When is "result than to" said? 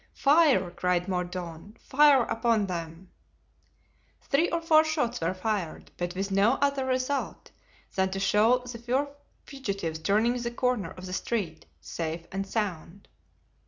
6.87-8.19